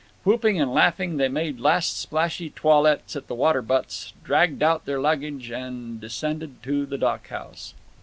Whooping 0.23 0.59
and 0.59 0.73
laughing, 0.73 1.17
they 1.17 1.27
made 1.27 1.59
last 1.59 1.95
splashy 1.99 2.49
toilets 2.49 3.15
at 3.15 3.27
the 3.27 3.35
water 3.35 3.61
butts, 3.61 4.13
dragged 4.23 4.63
out 4.63 4.85
their 4.85 4.99
luggage, 4.99 5.51
and 5.51 6.01
descended 6.01 6.63
to 6.63 6.87
the 6.87 6.97
dock 6.97 7.27
house. 7.29 7.75